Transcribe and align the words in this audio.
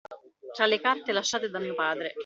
Tra 0.55 0.65
le 0.65 0.79
carte 0.81 1.11
lasciate 1.11 1.51
da 1.51 1.59
mio 1.59 1.75
padre. 1.75 2.15